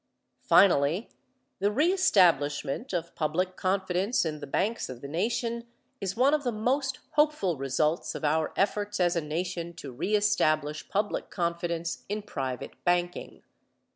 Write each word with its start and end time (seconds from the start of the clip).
Finally, 0.41 1.09
the 1.59 1.71
reestablishment 1.71 2.91
of 2.91 3.13
public 3.13 3.55
confidence 3.55 4.25
in 4.25 4.39
the 4.39 4.47
banks 4.47 4.89
of 4.89 5.01
the 5.01 5.07
nation 5.07 5.67
is 5.99 6.17
one 6.17 6.33
of 6.33 6.43
the 6.43 6.51
most 6.51 6.97
hopeful 7.11 7.55
results 7.55 8.15
of 8.15 8.23
our 8.25 8.51
efforts 8.55 8.99
as 8.99 9.15
a 9.15 9.21
Nation 9.21 9.73
to 9.75 9.91
reestablish 9.93 10.89
public 10.89 11.29
confidence 11.29 12.03
in 12.09 12.23
private 12.23 12.71
banking. 12.83 13.43